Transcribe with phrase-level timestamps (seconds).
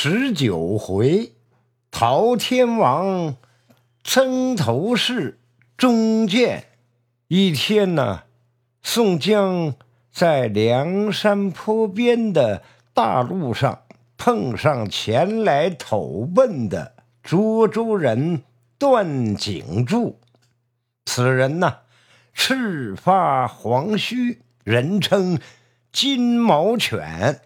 [0.00, 1.32] 十九回，
[1.90, 3.34] 陶天王
[4.04, 5.40] 称头市
[5.76, 6.68] 中见。
[7.26, 8.22] 一天呢，
[8.80, 9.74] 宋江
[10.12, 12.62] 在梁山坡边的
[12.94, 13.82] 大路上
[14.16, 16.94] 碰上前来投奔的
[17.24, 18.44] 涿州人
[18.78, 20.20] 段景柱。
[21.06, 21.78] 此人呢，
[22.32, 25.40] 赤发黄须，人称
[25.90, 27.40] 金毛犬。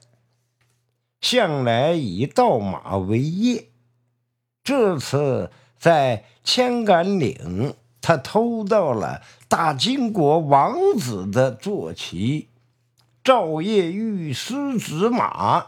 [1.23, 3.68] 向来以盗马为业，
[4.64, 12.49] 这次在千杆岭，他偷到了大金国王子的坐骑
[13.22, 15.66] 赵夜玉狮子马，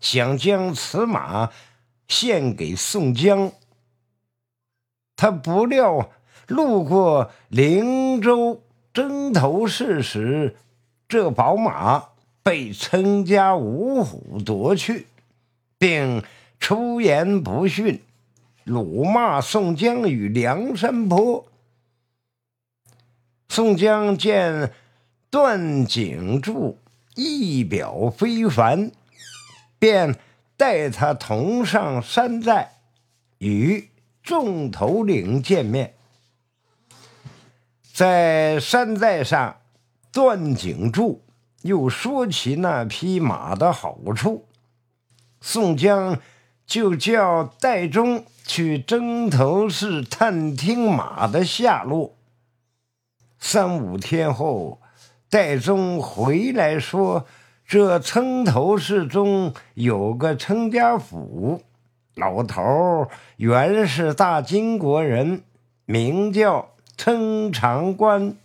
[0.00, 1.50] 想将此马
[2.08, 3.52] 献给宋江。
[5.14, 6.10] 他不料
[6.48, 8.62] 路过灵州
[8.94, 10.56] 征头市时，
[11.06, 12.11] 这宝马。
[12.42, 15.06] 被陈家五虎夺去，
[15.78, 16.22] 并
[16.58, 18.00] 出言不逊，
[18.64, 21.46] 辱骂宋江与梁山泊。
[23.48, 24.72] 宋江见
[25.30, 26.78] 段景柱
[27.14, 28.90] 仪表非凡，
[29.78, 30.16] 便
[30.56, 32.72] 带他同上山寨，
[33.38, 33.88] 与
[34.22, 35.94] 众头领见面。
[37.92, 39.60] 在山寨上，
[40.10, 41.22] 段景柱。
[41.62, 44.46] 又说起那匹马的好处，
[45.40, 46.18] 宋江
[46.66, 52.16] 就叫戴宗去征头市探听马的下落。
[53.38, 54.80] 三五天后，
[55.30, 57.26] 戴宗回来说，
[57.64, 61.62] 这称头市中有个称家府，
[62.14, 65.42] 老头原是大金国人，
[65.84, 68.36] 名叫称长官，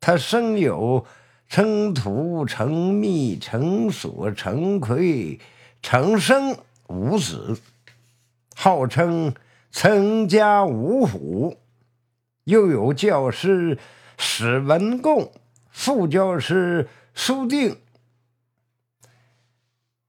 [0.00, 1.06] 他生有。
[1.54, 5.38] 称土、称密、成所、成魁、
[5.82, 7.60] 成生五子，
[8.56, 9.32] 号称
[9.70, 11.60] 称家五虎。
[12.42, 13.78] 又有教师
[14.18, 15.30] 史文恭，
[15.70, 17.78] 副教师苏定。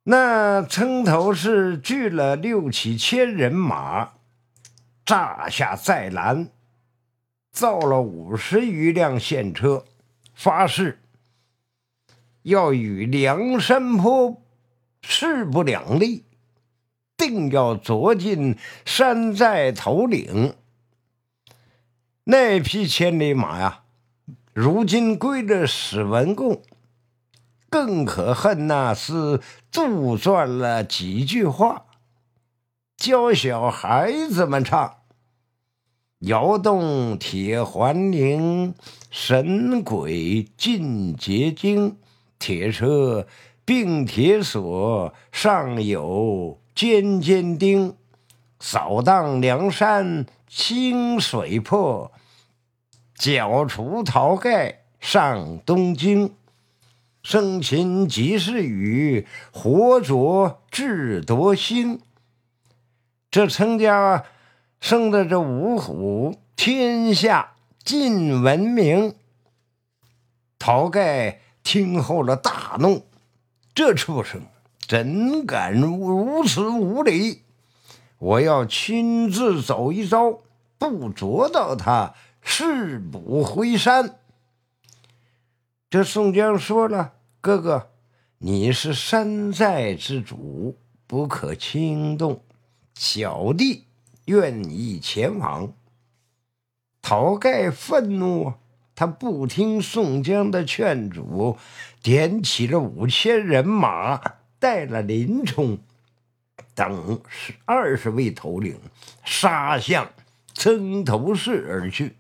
[0.06, 4.14] 那称头是聚了六七千人马，
[5.06, 6.50] 炸下寨栏，
[7.52, 9.86] 造了五十余辆线车，
[10.34, 11.02] 发誓。
[12.46, 14.40] 要与梁山坡
[15.02, 16.26] 势不两立，
[17.18, 20.54] 定要捉进山寨头领。
[22.26, 23.82] 那匹千里马呀，
[24.54, 26.62] 如今归了史文恭，
[27.68, 29.42] 更可恨那是
[29.72, 31.88] 杜撰了几句话，
[32.96, 34.98] 教小孩子们唱
[36.22, 38.76] ：“摇动铁环铃，
[39.10, 41.98] 神鬼尽结晶。”
[42.38, 43.28] 铁车
[43.64, 47.96] 并铁锁，上有尖尖钉，
[48.60, 52.12] 扫荡梁山清水破，
[53.16, 56.36] 剿除陶盖上东京，
[57.24, 62.00] 生擒及时雨，活捉智夺星。
[63.32, 64.26] 这称家
[64.80, 67.54] 生的这五虎，天下
[67.84, 69.16] 尽闻名。
[70.60, 71.42] 陶盖。
[71.66, 73.08] 听后了，大怒
[73.74, 74.44] ：“这畜生
[74.88, 77.42] 怎敢如此无礼！
[78.20, 80.42] 我要亲自走一遭，
[80.78, 84.20] 不捉到他，誓不回山。”
[85.90, 87.90] 这宋江说了：“哥哥，
[88.38, 90.78] 你是山寨之主，
[91.08, 92.44] 不可轻动。
[92.94, 93.86] 小弟
[94.26, 95.74] 愿意前往。”
[97.02, 98.58] 晁盖愤怒啊。
[98.96, 101.58] 他不听宋江的劝阻，
[102.02, 104.22] 点起了五千人马，
[104.58, 105.80] 带了林冲
[106.74, 108.80] 等十二十位头领，
[109.26, 110.10] 杀向
[110.54, 112.16] 曾头市而去。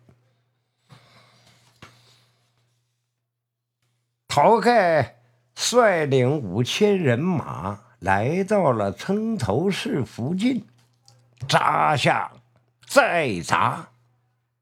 [4.28, 5.20] 晁盖
[5.56, 10.66] 率领五千人马来到了曾头市附近，
[11.48, 12.34] 扎下
[12.86, 13.92] 再扎。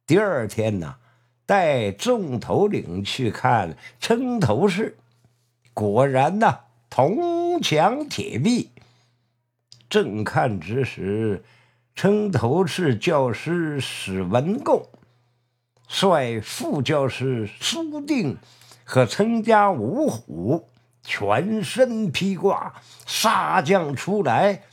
[0.05, 0.97] 第二天呢？
[1.45, 4.97] 带众头领去看称头市，
[5.73, 8.71] 果然呐，铜墙铁壁。
[9.89, 11.43] 正看之时，
[11.95, 14.87] 称头市教师史文恭
[15.87, 18.37] 率副教师苏定
[18.83, 20.69] 和称家五虎
[21.03, 22.73] 全身披挂
[23.05, 24.63] 杀将出来。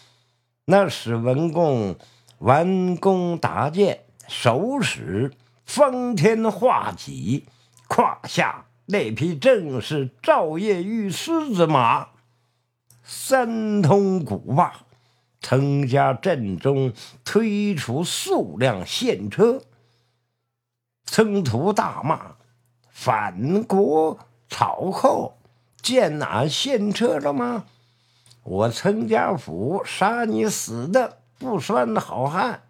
[0.64, 1.96] 那史文恭
[2.38, 5.32] 弯弓搭箭，手使。
[5.72, 7.46] 方天画戟，
[7.87, 12.08] 胯下那匹正是赵夜玉狮子马。
[13.05, 14.72] 三通古坝，
[15.40, 16.93] 曾家镇中
[17.25, 19.62] 推出数辆现车。
[21.05, 22.34] 曾屠大骂
[22.90, 24.19] ：“反国
[24.49, 25.38] 草寇，
[25.81, 27.67] 见哪现车了吗？
[28.43, 32.64] 我曾家府杀你死的不算好汉，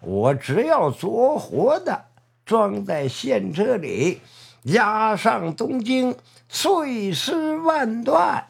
[0.00, 2.05] 我只要做活的，
[2.46, 4.20] 装在县车里，
[4.62, 6.16] 押上东京，
[6.48, 8.46] 碎尸万段。”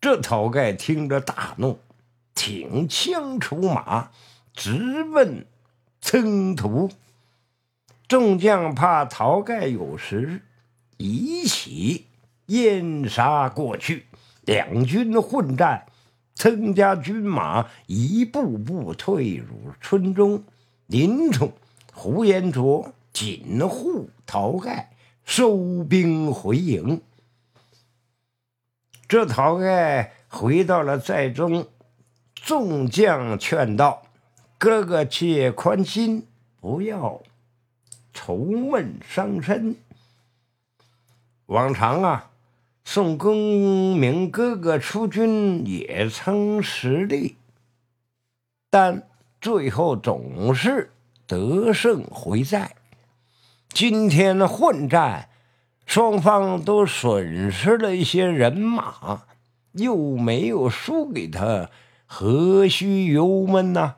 [0.00, 1.78] 这晁盖听着大怒，
[2.34, 4.10] 挺枪出马，
[4.52, 5.46] 直奔
[6.00, 6.90] 曾屠。
[8.08, 10.42] 众将怕晁盖有时，
[10.98, 12.06] 一起
[12.46, 14.06] 掩杀过去。
[14.42, 15.86] 两军混战，
[16.34, 20.44] 曾家军马一步步退入村中。
[20.86, 21.50] 林冲、
[21.94, 24.90] 呼延灼紧护陶盖，
[25.24, 27.00] 收兵回营。
[29.06, 31.66] 这陶盖回到了寨中，
[32.34, 34.02] 众将劝道
[34.58, 36.26] ：“哥哥且宽心，
[36.60, 37.22] 不要
[38.12, 39.76] 愁闷伤身。
[41.46, 42.30] 往常啊，
[42.84, 47.36] 宋公明哥哥出军也曾失利，
[48.70, 49.06] 但
[49.40, 50.90] 最后总是
[51.26, 52.76] 得胜回寨。
[53.68, 55.28] 今天混战。”
[55.86, 59.24] 双方都损失了一些人马，
[59.72, 61.68] 又没有输给他，
[62.06, 63.96] 何须忧闷呢？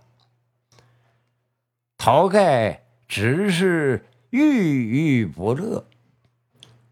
[1.97, 5.87] 晁盖只是郁郁不乐，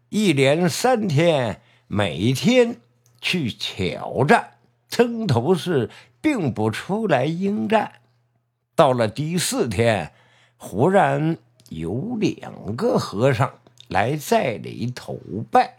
[0.07, 2.77] 一连三天，每天
[3.19, 4.51] 去挑战，
[4.87, 5.89] 曾头市
[6.21, 7.91] 并不出来应战。
[8.75, 10.13] 到了第四天，
[10.67, 11.37] 忽然
[11.69, 13.53] 有两个和尚。
[13.87, 15.19] 来寨里投
[15.51, 15.75] 拜，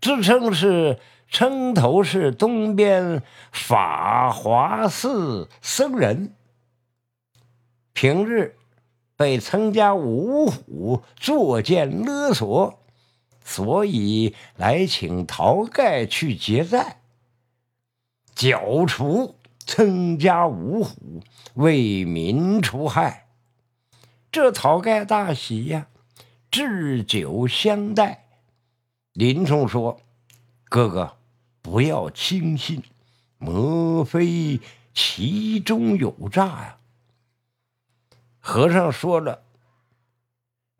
[0.00, 0.98] 自称是
[1.28, 3.22] 城头市东边
[3.52, 6.34] 法华寺僧人。
[7.92, 8.56] 平日
[9.16, 12.80] 被曾家五虎作践勒索，
[13.44, 17.02] 所以来请晁盖去劫寨，
[18.34, 21.20] 剿除曾家五虎，
[21.52, 23.23] 为民除害。
[24.34, 25.86] 这晁盖大喜呀！
[26.50, 28.26] 置酒相待，
[29.12, 30.00] 林冲说
[30.68, 31.16] ：“哥哥，
[31.62, 32.82] 不要轻信，
[33.38, 34.60] 莫非
[34.92, 36.78] 其中有诈呀？”
[38.42, 39.44] 和尚说了：“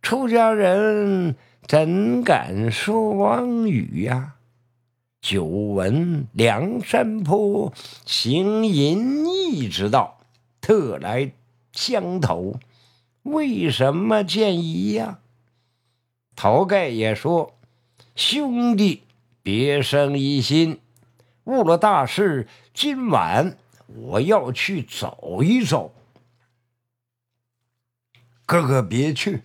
[0.03, 1.37] 出家人
[1.69, 4.35] 怎敢说妄语呀？
[5.21, 7.73] 久闻梁山坡
[8.05, 10.19] 行淫逸之道，
[10.61, 11.33] 特来
[11.71, 12.59] 相投，
[13.25, 15.19] 为什么见疑呀？”
[16.37, 17.55] 陶盖也说
[18.17, 19.03] ：“兄弟，
[19.43, 20.81] 别生疑心，
[21.45, 22.49] 误了大事。
[22.73, 23.57] 今晚
[23.87, 25.95] 我要去走一走。
[28.47, 29.43] 哥哥别去，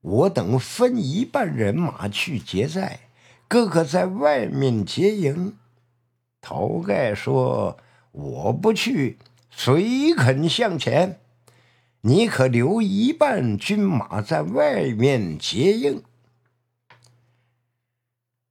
[0.00, 3.00] 我等分一半人马去劫寨，
[3.48, 5.56] 哥哥在外面接营。”
[6.42, 7.78] 陶盖说
[8.12, 9.18] ：“我不去，
[9.48, 11.18] 谁肯向前？”
[12.06, 16.02] 你可留一半军马在外面接应。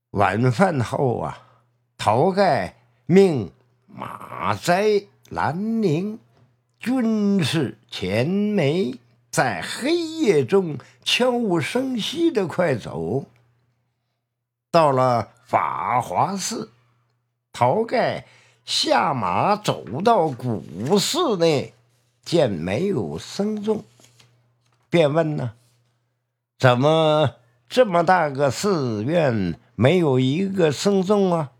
[0.09, 1.37] 晚饭后啊，
[1.95, 3.51] 晁盖命
[3.85, 6.17] 马哉、兰陵、
[6.79, 8.95] 军士钱梅
[9.29, 13.27] 在黑夜中悄无声息的快走。
[14.71, 16.71] 到了法华寺，
[17.51, 18.25] 晁盖
[18.65, 21.75] 下马走到古寺内。
[22.23, 23.83] 见没有僧众，
[24.89, 25.53] 便问呢
[26.57, 27.35] ：“怎么
[27.67, 31.51] 这么大个寺院没有一个僧众啊？”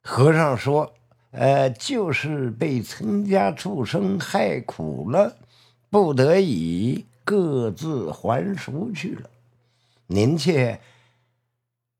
[0.00, 0.94] 和尚说
[1.32, 5.36] ：“呃，就是被曾家畜生害苦了，
[5.90, 9.28] 不得已各自还俗去了。
[10.06, 10.80] 您且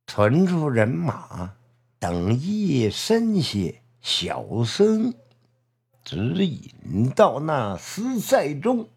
[0.06, 1.52] 存住人马，
[1.98, 5.12] 等夜深些，小僧。”
[6.08, 8.88] 指引到那私寨中，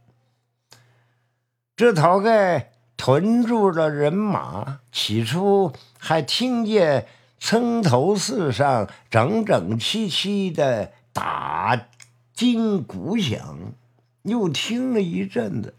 [1.76, 4.80] 这陶盖屯住了人马。
[4.94, 7.06] 起初还听见
[7.38, 11.88] 村头寺上整整齐齐的打
[12.32, 13.74] 金鼓响，
[14.22, 15.76] 又听了一阵子，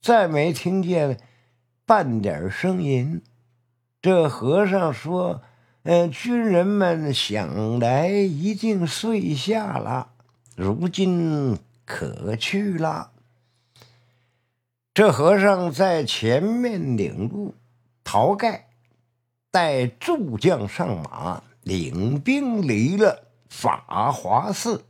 [0.00, 1.20] 再没听见
[1.84, 3.22] 半点声音。
[4.00, 5.42] 这和尚说。
[5.86, 10.12] 嗯，军人们想来一定睡下了，
[10.56, 13.10] 如今可去了。
[14.94, 17.54] 这和尚在前面领路，
[18.02, 18.68] 晁盖
[19.50, 24.86] 带诸将上马，领兵离了法华寺。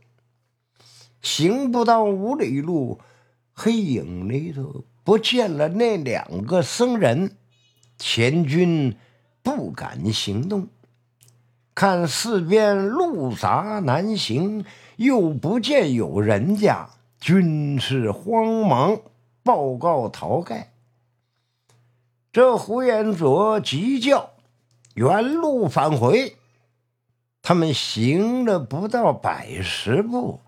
[1.21, 3.01] 行不到五里路，
[3.51, 7.35] 黑影里头不见了那两个僧人，
[7.97, 8.95] 前军
[9.43, 10.69] 不敢行动。
[11.75, 14.63] 看四边路杂难行，
[14.95, 16.89] 又不见有人家，
[17.19, 19.01] 军士慌忙
[19.43, 20.71] 报告晁盖。
[22.31, 24.29] 这呼延灼急叫
[24.93, 26.37] 原路返回。
[27.41, 30.39] 他们行了不到百十步，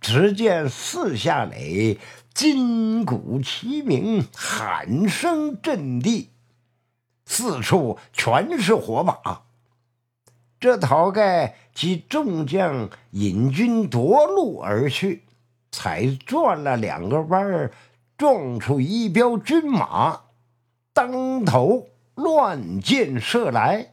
[0.00, 2.00] 只见四下垒
[2.34, 6.30] 金鼓齐鸣，喊声震地，
[7.24, 9.44] 四处全是火把。
[10.62, 15.24] 这晁盖及众将引军夺路而去，
[15.72, 17.72] 才转了两个弯儿，
[18.16, 20.20] 撞出一彪军马，
[20.92, 23.88] 当头乱箭射来，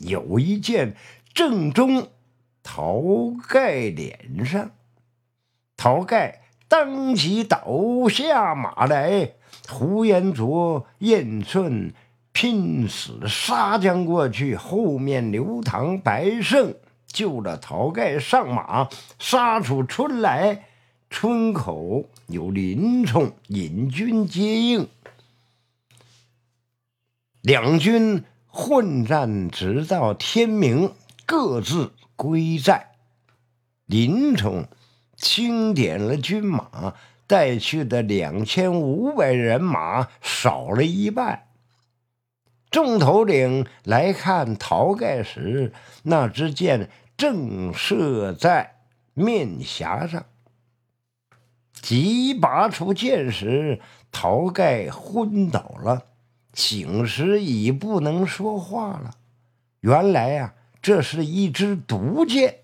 [0.00, 0.94] 有一箭
[1.32, 2.08] 正中
[2.62, 4.72] 晁盖脸上，
[5.78, 7.66] 晁盖当即倒
[8.10, 9.30] 下马来，
[9.70, 11.94] 呼延灼、燕顺。
[12.40, 16.74] 拼死杀将过去，后面刘唐、白胜
[17.06, 20.64] 救了晁盖上马，杀出村来。
[21.10, 24.88] 村口有林冲引军接应，
[27.42, 30.94] 两军混战直到天明，
[31.26, 32.92] 各自归寨。
[33.84, 34.66] 林冲
[35.14, 36.94] 清点了军马，
[37.26, 41.49] 带去的两千五百人马少了一半。
[42.70, 45.72] 众头领来看晁盖时，
[46.04, 48.76] 那支箭正射在
[49.14, 50.24] 面颊上。
[51.72, 53.80] 急拔出箭时，
[54.12, 56.06] 晁盖昏倒了，
[56.54, 59.14] 醒时已不能说话了。
[59.80, 62.58] 原来呀，这是一支毒箭，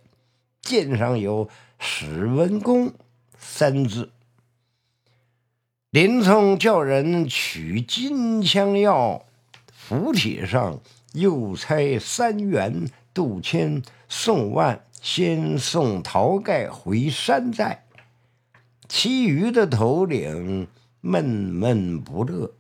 [0.60, 1.48] 箭上有
[1.80, 2.92] “史文恭”
[3.38, 4.12] 三字。
[5.90, 9.24] 林冲叫人取金枪药。
[9.88, 10.80] 符帖上
[11.12, 17.84] 又差三员杜迁、宋万先送陶盖回山寨，
[18.88, 20.66] 其余的头领
[21.00, 22.52] 闷闷不乐，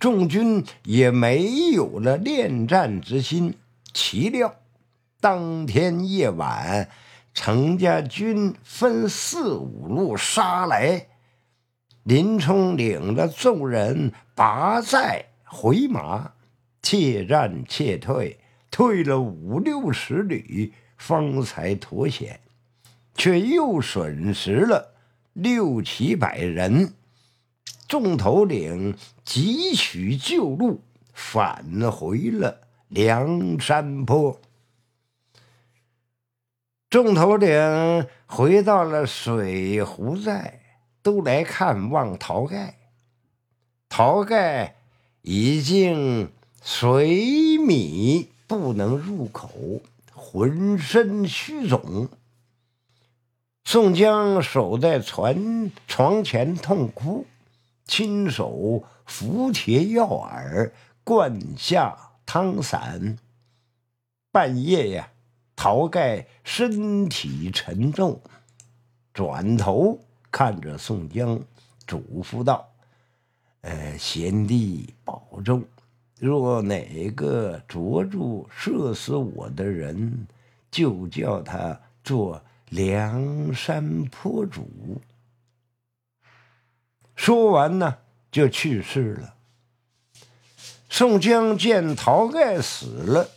[0.00, 3.52] 众军也没有了恋战之心。
[3.92, 4.54] 岂料
[5.20, 6.88] 当天夜晚，
[7.34, 11.08] 程家军分四五路杀来，
[12.02, 16.32] 林冲领着众人拔寨回马。
[16.82, 22.40] 且战且退，退了五六十里，方才脱险，
[23.14, 24.94] 却又损失了
[25.32, 26.92] 六七百人。
[27.86, 30.82] 众头领急取旧路，
[31.14, 34.40] 返回了梁山坡。
[36.90, 40.60] 众头领回到了水湖寨，
[41.00, 42.76] 都来看望陶盖。
[43.88, 44.74] 陶盖
[45.22, 46.32] 已经。
[46.64, 49.50] 水米不能入口，
[50.14, 52.08] 浑身虚肿。
[53.64, 57.26] 宋江守在船床前痛哭，
[57.84, 60.70] 亲手服帖药饵，
[61.02, 63.18] 灌下汤散。
[64.30, 65.10] 半夜呀，
[65.56, 68.20] 陶盖身体沉重，
[69.12, 69.98] 转头
[70.30, 71.40] 看着宋江，
[71.88, 72.70] 嘱咐道
[73.62, 75.64] ：“呃，贤弟保重。”
[76.22, 80.28] 若哪个捉住射死我的人，
[80.70, 85.02] 就叫他做梁山坡主。
[87.16, 87.98] 说完呢，
[88.30, 89.34] 就去世了。
[90.88, 93.28] 宋江见晁盖死了，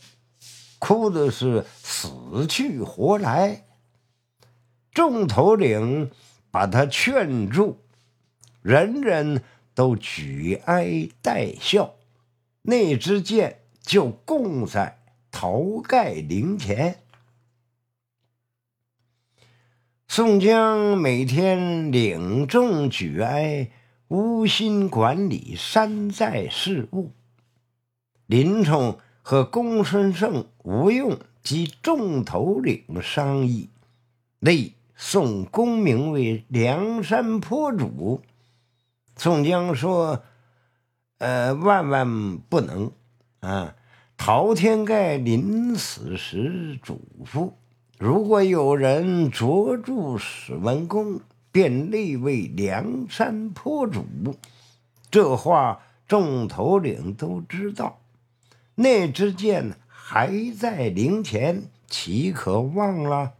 [0.77, 3.63] 哭的是死去活来。
[4.94, 6.12] 众头领
[6.51, 7.80] 把他劝住，
[8.62, 9.42] 人人
[9.74, 11.96] 都举哀代笑。
[12.67, 14.98] 那支箭就供在
[15.31, 17.00] 晁盖灵前。
[20.07, 23.69] 宋江每天领众举哀，
[24.07, 27.12] 无心管理山寨事务。
[28.25, 33.69] 林冲和公孙胜、吴用及众头领商议，
[34.39, 38.24] 立宋公明为梁山坡主。
[39.15, 40.24] 宋江说。
[41.25, 42.91] 呃，万万不能
[43.39, 43.74] 啊！
[44.15, 47.53] 陶天盖临死时嘱咐：
[47.98, 54.05] 如果有人捉住史文恭，便立为梁山坡主。
[55.10, 57.98] 这话众头领都知道。
[58.75, 63.34] 那支箭还在灵前，岂可忘了？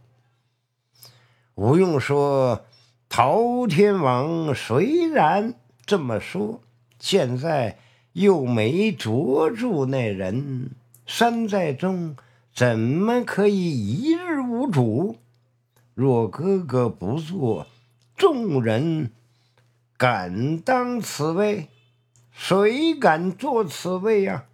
[1.54, 2.64] 吴用说
[3.08, 5.54] ：“陶天王虽然
[5.86, 6.60] 这么说，
[6.98, 7.78] 现在
[8.12, 10.70] 又没捉住那人，
[11.06, 12.16] 山寨中
[12.54, 15.16] 怎么可以一日无主？
[15.94, 17.66] 若哥哥不做，
[18.16, 19.10] 众人
[19.96, 21.68] 敢当此位？
[22.32, 24.46] 谁敢做此位呀？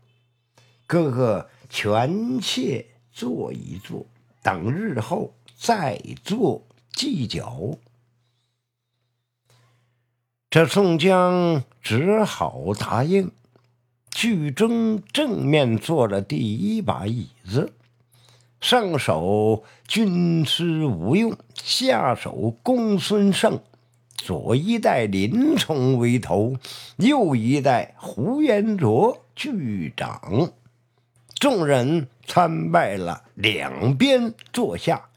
[0.87, 4.07] 哥哥，权且坐一坐，
[4.43, 6.63] 等日后再做。”
[6.95, 7.79] 计较，
[10.53, 13.31] 这宋江只好答应。
[14.11, 17.73] 剧中正面坐了第一把椅子，
[18.61, 23.63] 上手军师吴用，下手公孙胜，
[24.15, 26.59] 左一代林冲为头，
[26.97, 30.53] 右一代胡延灼居长。
[31.37, 35.09] 众人参拜了，两边坐下。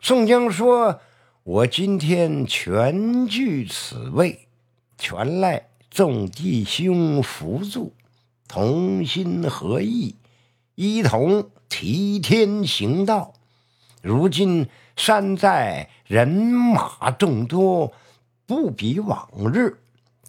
[0.00, 1.00] 宋江说
[1.44, 4.48] ：“我今天全据此位，
[4.96, 7.92] 全赖众弟兄辅助，
[8.48, 10.16] 同心合意，
[10.74, 13.34] 一同提天行道。
[14.00, 17.92] 如今山寨人马众多，
[18.46, 19.76] 不比往日，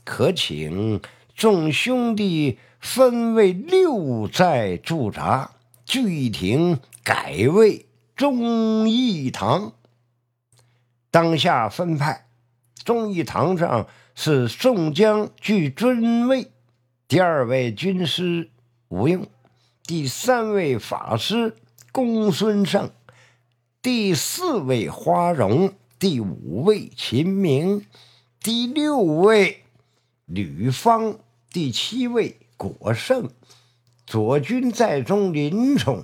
[0.04, 1.00] 可请
[1.34, 5.52] 众兄弟分为六寨驻扎，
[5.86, 7.86] 聚亭改为。”
[8.18, 9.74] 忠义堂
[11.16, 12.28] 当下分派，
[12.84, 16.52] 忠义堂上是宋江居尊位，
[17.08, 18.50] 第二位军师
[18.90, 19.26] 吴用，
[19.86, 21.56] 第三位法师
[21.94, 22.92] 公孙胜，
[23.82, 27.86] 第四位花荣，第五位秦明，
[28.42, 29.64] 第六位
[30.26, 31.18] 吕方，
[31.50, 33.30] 第七位果胜，
[34.06, 36.04] 左军在中林冲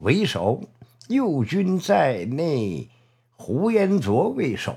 [0.00, 0.68] 为首。
[1.08, 2.90] 右军在内，
[3.36, 4.72] 呼延灼为首；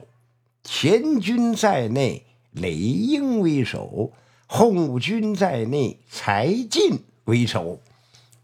[0.64, 4.12] 前军在内，雷英为首；
[4.46, 7.80] 后军在内，柴进为首；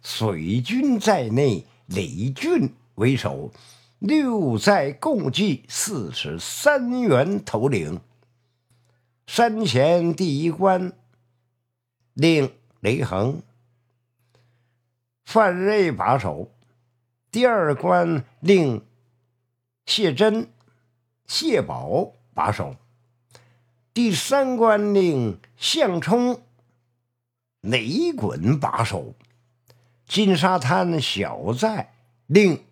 [0.02, 3.52] 水军在内，李俊为首。
[4.00, 8.02] 六寨共计四十三员头领。
[9.26, 10.92] 山前第一关，
[12.14, 13.42] 令雷横、
[15.24, 16.52] 范瑞把守。
[17.32, 18.84] 第二关令
[19.86, 20.50] 谢真、
[21.28, 22.76] 谢宝把守；
[23.94, 26.42] 第三关令项冲、
[27.62, 29.14] 雷滚把守；
[30.08, 31.94] 金沙滩小寨
[32.28, 32.64] 令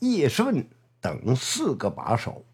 [0.00, 0.68] 叶顺
[1.00, 2.44] 等四个把守；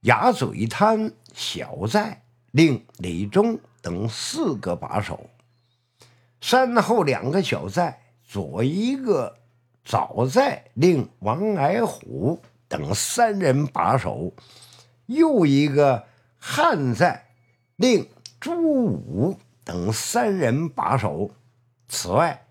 [0.00, 5.30] 鸭嘴滩小寨令李忠等四个把守；
[6.40, 9.38] 山后两个小寨左一个。
[9.86, 12.40] 早在令王矮虎
[12.74, 14.32] 等三人把守，
[15.06, 16.06] 又一个
[16.40, 17.28] 汉在
[17.76, 18.08] 令
[18.40, 21.30] 朱武等三人把守。
[21.86, 22.48] 此外，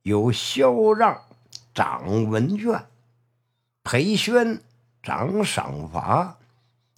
[0.00, 1.20] 有萧让
[1.74, 2.86] 掌文卷，
[3.84, 4.62] 裴宣
[5.02, 6.38] 掌赏罚，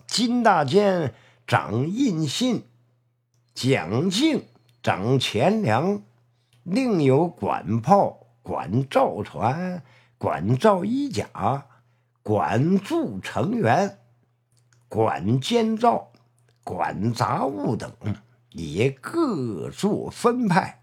[0.06, 1.12] 金大坚
[1.48, 2.62] 掌印信，
[3.52, 4.44] 蒋敬
[4.80, 6.00] 掌钱粮，
[6.62, 8.18] 另有管炮。
[8.42, 9.83] 管造船、
[10.16, 11.66] 管造衣甲、
[12.31, 13.99] 管住成员、
[14.88, 16.12] 管监造、
[16.62, 17.93] 管杂物等，
[18.53, 20.81] 也各做分派。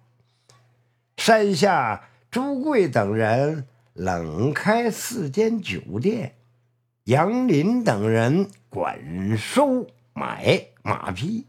[1.15, 6.35] 山下朱贵等人冷开四间酒店，
[7.05, 11.45] 杨林等人管收买马匹。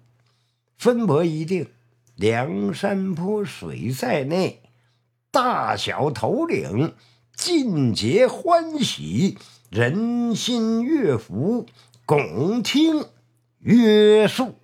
[0.76, 1.72] 分拨一定，
[2.14, 4.62] 梁山坡水寨内。
[5.32, 6.94] 大小头领
[7.34, 9.36] 尽皆欢喜，
[9.70, 11.66] 人心悦服，
[12.06, 13.06] 拱听
[13.60, 14.57] 约束。